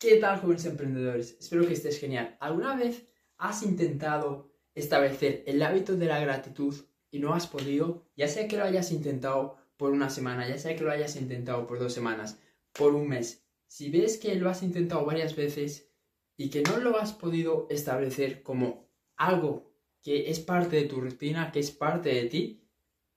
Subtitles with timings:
[0.00, 1.36] ¿Qué tal, jóvenes emprendedores?
[1.40, 2.36] Espero que estés genial.
[2.38, 6.72] ¿Alguna vez has intentado establecer el hábito de la gratitud
[7.10, 8.06] y no has podido?
[8.14, 11.66] Ya sea que lo hayas intentado por una semana, ya sea que lo hayas intentado
[11.66, 12.38] por dos semanas,
[12.74, 13.44] por un mes.
[13.66, 15.90] Si ves que lo has intentado varias veces
[16.36, 19.68] y que no lo has podido establecer como algo
[20.00, 22.62] que es parte de tu rutina, que es parte de ti,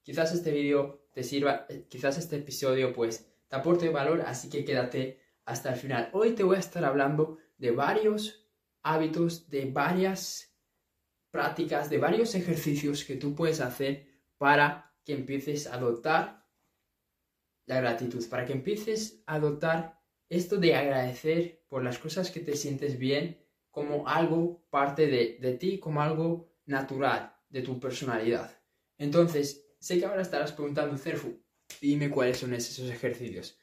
[0.02, 4.66] quizás este vídeo te sirva, eh, quizás este episodio pues te aporte valor, así que
[4.66, 5.21] quédate
[5.52, 6.10] hasta el final.
[6.14, 8.50] Hoy te voy a estar hablando de varios
[8.84, 10.56] hábitos, de varias
[11.30, 14.08] prácticas, de varios ejercicios que tú puedes hacer
[14.38, 16.48] para que empieces a adoptar
[17.66, 22.56] la gratitud, para que empieces a adoptar esto de agradecer por las cosas que te
[22.56, 28.58] sientes bien como algo parte de, de ti, como algo natural de tu personalidad.
[28.98, 31.42] Entonces, sé que ahora estarás preguntando, Cerfu,
[31.82, 33.58] dime cuáles son esos ejercicios.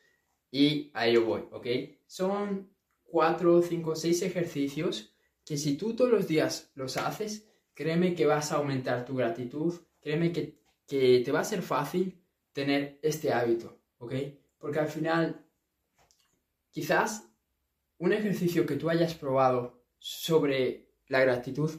[0.51, 1.67] Y ahí yo voy, ¿ok?
[2.07, 2.71] Son
[3.05, 8.53] cuatro, cinco, seis ejercicios que si tú todos los días los haces, créeme que vas
[8.53, 13.81] a aumentar tu gratitud, créeme que, que te va a ser fácil tener este hábito,
[13.99, 14.15] ¿ok?
[14.59, 15.47] Porque al final,
[16.71, 17.31] quizás
[17.99, 21.71] un ejercicio que tú hayas probado sobre la gratitud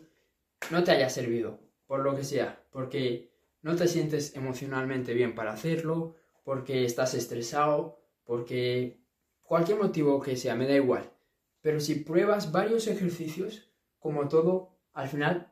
[0.72, 5.54] no te haya servido, por lo que sea, porque no te sientes emocionalmente bien para
[5.54, 7.99] hacerlo, porque estás estresado,
[8.30, 9.02] porque
[9.42, 11.12] cualquier motivo que sea, me da igual.
[11.62, 15.52] Pero si pruebas varios ejercicios, como todo, al final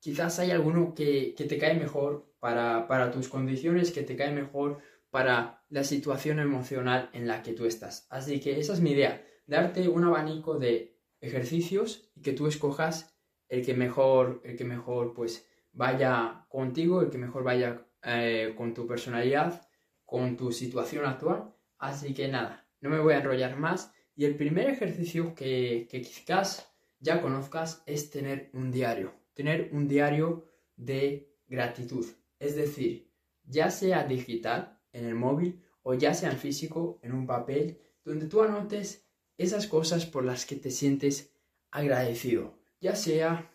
[0.00, 4.78] quizás hay alguno que, te cae mejor para, para tus condiciones, que te cae mejor
[5.10, 8.08] para la situación emocional en la que tú estás.
[8.10, 13.16] Así que esa es mi idea, darte un abanico de ejercicios y que tú escojas
[13.48, 18.74] el que mejor, el que mejor pues vaya contigo, el que mejor vaya eh, con
[18.74, 19.68] tu personalidad,
[20.04, 21.52] con tu situación actual.
[21.78, 23.92] Así que nada, no me voy a enrollar más.
[24.14, 29.14] Y el primer ejercicio que, quizás ya conozcas es tener un diario.
[29.34, 32.06] Tener un diario de gratitud.
[32.38, 33.10] Es decir,
[33.44, 38.26] ya sea digital en el móvil o ya sea en físico en un papel, donde
[38.26, 41.32] tú anotes esas cosas por las que te sientes
[41.70, 43.50] agradecido ya sea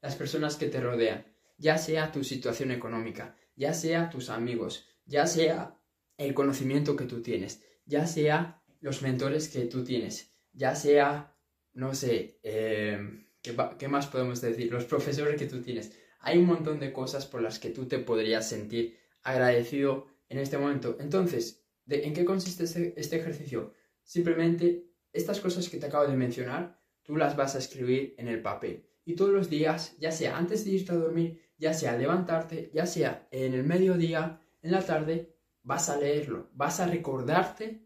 [0.00, 1.26] las personas que te rodean,
[1.56, 5.80] ya sea tu situación económica, ya sea tus amigos, ya sea
[6.18, 11.34] el conocimiento que tú tienes, ya sea los mentores que tú tienes, ya sea,
[11.72, 14.70] no sé, em, ¿qué, más podemos decir?
[14.70, 15.92] Los profesores que tú tienes.
[16.20, 20.58] Hay un montón de cosas por las que tú te podrías sentir agradecido en este
[20.58, 20.96] momento.
[21.00, 23.72] Entonces, ¿en qué consiste este, este ejercicio?
[24.02, 28.42] Simplemente estas cosas que te acabo de mencionar tú las vas a escribir en el
[28.42, 28.86] papel.
[29.06, 32.84] Y todos los días, ya sea antes de irte a dormir, ya sea levantarte, ya
[32.84, 35.34] sea en el mediodía, en la tarde,
[35.68, 37.82] vas a leerlo, vas a recordarte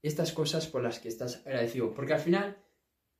[0.00, 1.92] estas cosas por las que estás agradecido.
[1.92, 2.56] Porque al final,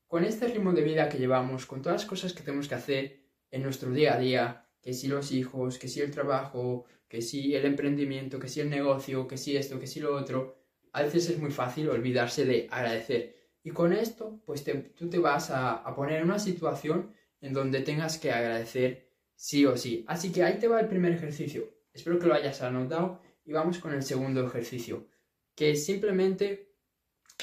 [0.07, 3.21] con este ritmo de vida que llevamos, con todas las cosas que tenemos que hacer
[3.51, 7.55] en nuestro día a día, que si los hijos, que si el trabajo, que si
[7.55, 10.57] el emprendimiento, que si el negocio, que si esto, que si lo otro,
[10.95, 13.37] a veces es muy fácil olvidarse de agradecer.
[13.63, 17.13] Y con esto, pues tú te vas a, poner en una situación
[17.43, 20.07] en donde tengas que agradecer sí o sí.
[20.09, 21.69] Así que ahí te va el primer ejercicio.
[21.93, 25.07] Espero que lo hayas anotado y vamos con el segundo ejercicio,
[25.55, 26.75] que es simplemente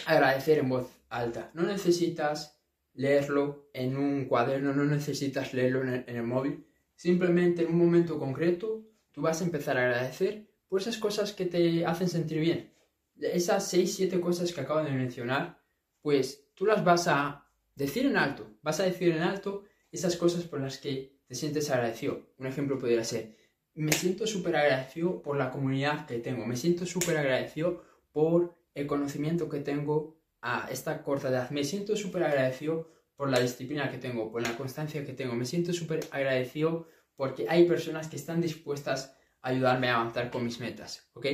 [0.06, 1.50] agradecer en voz alta.
[1.53, 2.59] No necesitas
[2.94, 6.68] leerlo en un cuaderno, no necesitas leerlo en el, móvil.
[6.96, 11.46] Simplemente en un momento concreto tú vas a empezar a agradecer por esas cosas que
[11.46, 12.74] te hacen sentir bien.
[13.20, 15.64] Esas 6, 7 cosas que acabo de mencionar
[16.02, 20.44] pues tú las vas a decir en alto, vas a decir en alto esas cosas
[20.44, 22.34] por las que te sientes agradecido.
[22.38, 23.38] Un ejemplo podría ser,
[23.75, 28.88] me siento súper agradecido por la comunidad que tengo, me siento súper agradecido por el
[28.88, 33.97] conocimiento que tengo a esta corta edad, me siento súper agradecido por la disciplina que
[33.97, 38.41] tengo, por la constancia que tengo, me siento súper agradecido porque hay personas que están
[38.41, 41.25] dispuestas a ayudarme a avanzar con mis metas, ¿ok?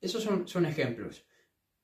[0.00, 1.24] Esos son, son ejemplos.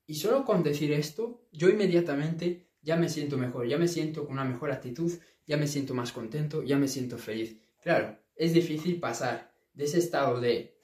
[0.06, 4.32] Y solo con decir esto, yo inmediatamente ya me siento mejor, ya me siento con
[4.32, 5.12] una mejor actitud,
[5.46, 7.58] ya me siento más contento, ya me siento feliz.
[7.82, 10.76] Claro, es difícil pasar de ese estado de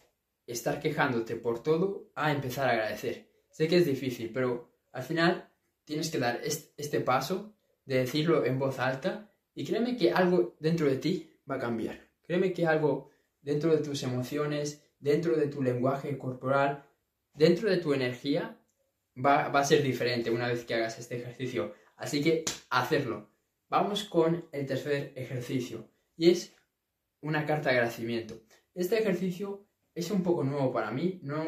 [0.47, 3.31] estar quejándote por todo a empezar a agradecer.
[3.50, 5.50] Sé que es difícil, pero al final
[5.85, 7.55] tienes que dar este paso
[7.85, 12.09] de decirlo en voz alta y créeme que algo dentro de ti va a cambiar.
[12.23, 13.11] Créeme que algo
[13.41, 16.85] dentro de tus emociones, dentro de tu lenguaje corporal,
[17.33, 18.61] dentro de tu energía
[19.17, 21.75] va, a ser diferente una vez que hagas este ejercicio.
[21.97, 23.31] Así que hacerlo.
[23.69, 26.55] Vamos con el tercer ejercicio y es
[27.21, 28.41] una carta de agradecimiento.
[28.76, 31.43] Este ejercicio es un poco nuevo para mí, no,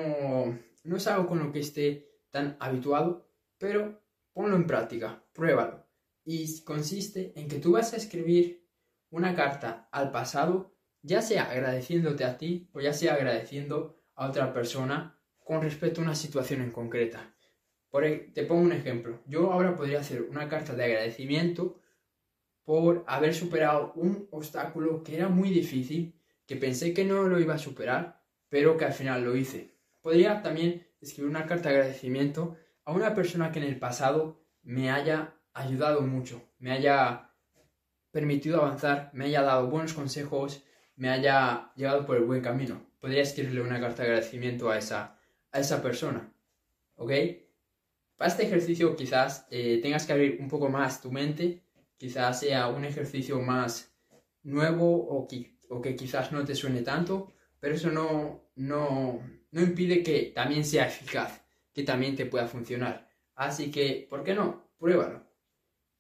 [0.84, 4.02] no es algo con lo que esté tan habituado, pero
[4.32, 5.86] ponlo en práctica, pruébalo.
[6.24, 8.66] y consiste en que tú vas a escribir
[9.10, 14.54] una carta al pasado, ya sea agradeciéndote a ti o ya sea agradeciendo a otra
[14.54, 17.36] persona con respecto a una situación en concreta.
[17.90, 19.22] Por, e, te pongo un ejemplo.
[19.26, 21.82] Yo ahora podría hacer una carta de agradecimiento
[22.64, 26.17] por haber superado un obstáculo que era muy difícil,
[26.48, 29.74] que pensé que no lo iba a superar, pero que al final lo hice.
[30.00, 32.56] Podría también escribir una carta de agradecimiento
[32.86, 37.34] a una persona que en el pasado me haya ayudado mucho, me haya
[38.10, 40.64] permitido avanzar, me haya dado buenos consejos,
[40.96, 42.80] me haya llevado por el buen camino.
[42.98, 45.20] Podría escribirle una carta de agradecimiento a esa,
[45.52, 46.32] a esa persona.
[46.96, 47.12] ¿Ok?
[48.16, 51.62] Para este ejercicio quizás eh, tengas que abrir un poco más tu mente,
[51.98, 53.94] quizás sea un ejercicio más
[54.42, 59.20] nuevo o que, o que quizás no te suene tanto, pero eso no, no,
[59.50, 61.42] no impide que también sea eficaz,
[61.72, 63.08] que también te pueda funcionar.
[63.34, 64.72] Así que, ¿por qué no?
[64.78, 65.26] Pruébalo.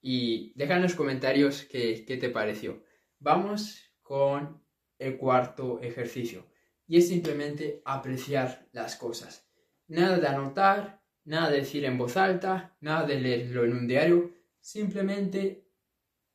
[0.00, 2.82] Y deja en los comentarios qué, qué te pareció.
[3.18, 4.62] Vamos con
[4.98, 6.46] el cuarto ejercicio.
[6.86, 9.46] Y es simplemente apreciar las cosas.
[9.88, 14.32] Nada de anotar, nada de decir en voz alta, nada de leerlo en un diario.
[14.60, 15.67] Simplemente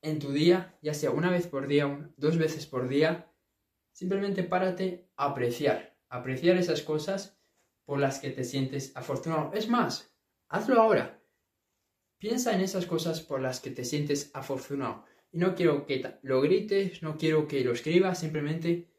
[0.03, 3.33] en tu día, ya sea una vez por día, dos veces por día,
[3.91, 7.39] simplemente párate a apreciar apreciar esas cosas
[7.85, 9.51] por las que te sientes afortunado.
[9.53, 10.15] Es más,
[10.47, 11.19] hazlo ahora.
[12.19, 15.05] Piensa en esas cosas por las que te sientes afortunado.
[15.31, 18.91] Y no quiero que lo grites, no quiero que lo escribas, simplemente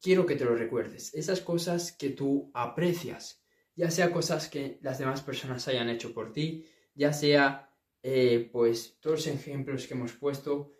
[0.00, 1.12] quiero que te lo recuerdes.
[1.14, 3.44] Esas cosas que tú aprecias,
[3.76, 6.64] ya sea cosas que las demás personas hayan hecho por ti,
[6.94, 7.67] ya sea,
[8.10, 10.72] eh, pues, todos los ejemplos que hemos puesto,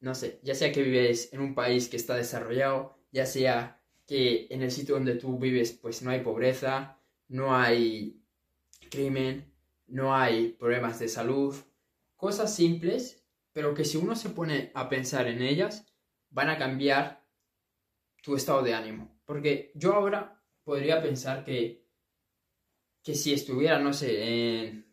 [0.00, 4.46] no sé, ya sea que vives en un país que está desarrollado, ya sea que
[4.48, 6.98] en el sitio donde tú vives pues no hay pobreza,
[7.28, 8.24] no hay
[8.90, 9.52] crimen,
[9.88, 11.54] no hay problemas de salud,
[12.16, 15.84] cosas simples, pero que si uno se pone a pensar en ellas,
[16.30, 17.26] van a cambiar
[18.22, 19.20] tu estado de ánimo.
[19.26, 21.86] Porque yo ahora podría pensar que,
[23.02, 24.89] que si estuviera, no sé, en,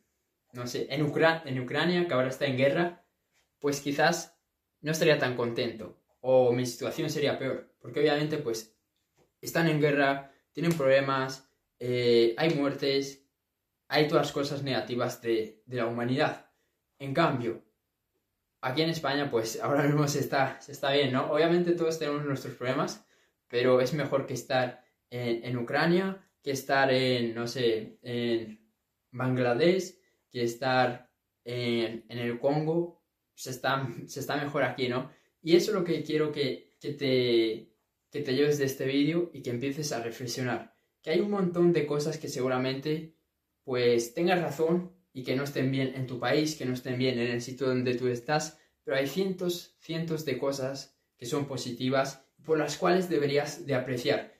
[0.57, 3.05] no sé, en, en Ucrania, que ahora está en guerra,
[3.59, 4.39] pues quizás
[4.81, 7.71] no estaría tan contento o mi situación sería peor.
[7.79, 8.75] Porque obviamente pues
[9.39, 11.47] están en guerra, tienen problemas,
[11.79, 13.23] eh, hay muertes,
[13.87, 16.49] hay todas las cosas negativas de, la humanidad.
[16.97, 17.63] En cambio,
[18.61, 21.31] aquí en España, pues ahora mismo se está, se está bien, ¿no?
[21.31, 23.05] Obviamente todos tenemos nuestros problemas,
[23.47, 28.59] pero es mejor que estar en, Ucrania, que estar en, no sé, en
[29.11, 29.97] Bangladesh,
[30.37, 31.09] que estar
[31.43, 33.01] en, el Congo.
[33.33, 35.09] Se está, se está mejor aquí, ¿no?
[35.41, 37.73] Y eso es lo que quiero que, que te,
[38.11, 40.73] que te lleves de este vídeo y que empieces a reflexionar.
[41.01, 43.15] Que hay un montón de cosas que seguramente
[43.63, 47.19] pues tengas razón y que no estén bien en tu país, que no estén bien
[47.19, 52.23] en el sitio donde tú estás, pero hay cientos, cientos de cosas que son positivas
[52.43, 54.33] por las cuales deberías de apreciar.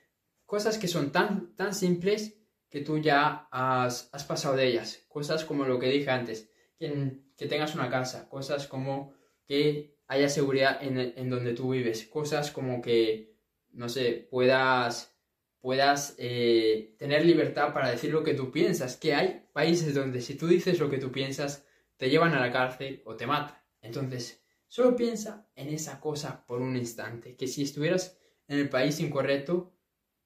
[0.46, 2.37] Cosas que son tan, tan simples
[2.70, 5.04] que tú ya has, pasado de ellas.
[5.08, 9.14] Cosas como lo que dije antes, que, que tengas una casa, cosas como
[9.46, 13.28] que haya seguridad en, en donde tú vives, cosas como que
[13.72, 15.16] no sé, puedas,
[15.60, 18.96] puedas eh, tener libertad para decir lo que tú piensas.
[18.96, 21.64] Que hay países donde si tú dices lo que tú piensas,
[21.96, 23.56] te llevan a la cárcel o te matan.
[23.80, 28.98] Entonces, solo piensa en esa cosa por un instante, que si estuvieras en el país
[29.00, 29.72] incorrecto,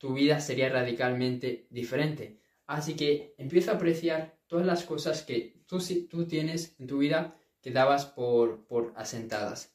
[0.03, 2.41] tu vida sería radicalmente diferente.
[2.67, 5.79] Así que empieza a apreciar todas las cosas que tú,
[6.11, 9.73] tú tienes en tu vida que dabas por, por asentadas.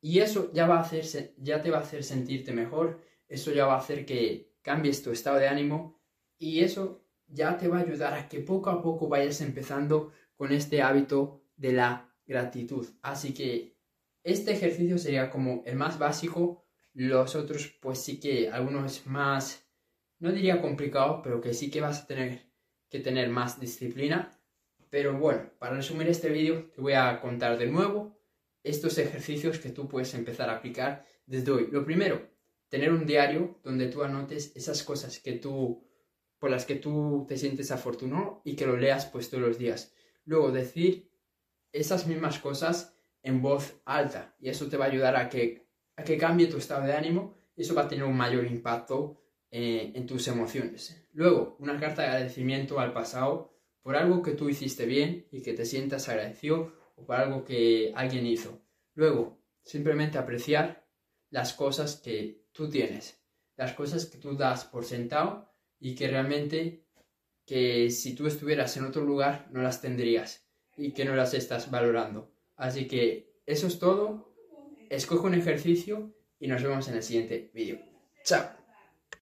[0.00, 3.66] Y eso ya, va a hacerse, ya te va a hacer sentirte mejor, eso ya
[3.66, 6.00] va a hacer que cambies tu estado de ánimo
[6.38, 10.52] y eso ya te va a ayudar a que poco a poco vayas empezando con
[10.52, 12.86] este hábito de la gratitud.
[13.02, 13.76] Así que
[14.22, 19.63] este ejercicio sería como el más básico, los otros pues sí que algunos más,
[20.24, 22.46] no diría complicado, pero que sí que vas a tener
[22.88, 24.40] que tener más disciplina.
[24.88, 28.18] Pero bueno, para resumir este vídeo te voy a contar de nuevo
[28.62, 31.68] estos ejercicios que tú puedes empezar a aplicar desde hoy.
[31.70, 32.26] Lo primero,
[32.70, 35.86] tener un diario donde tú anotes esas cosas que tú,
[36.38, 39.92] por las que tú te sientes afortunado y que lo leas pues todos los días.
[40.24, 41.12] Luego decir
[41.70, 46.02] esas mismas cosas en voz alta y eso te va a ayudar a que, a
[46.02, 49.20] que cambie tu estado de ánimo y eso va a tener un mayor impacto
[49.56, 51.00] eh, en tus emociones.
[51.12, 55.52] Luego, una carta de agradecimiento al pasado por algo que tú hiciste bien y que
[55.52, 58.60] te sientas agradecido o por algo que alguien hizo.
[58.94, 60.88] Luego, simplemente apreciar
[61.30, 63.22] las cosas que tú tienes,
[63.54, 66.88] las cosas que tú das por sentado y que realmente
[67.46, 71.70] que si tú estuvieras en otro lugar no las tendrías y que no las estás
[71.70, 72.34] valorando.
[72.56, 74.34] Así que eso es todo.
[74.90, 77.78] Escoge un ejercicio y nos vemos en el siguiente vídeo.
[78.24, 78.63] Chao.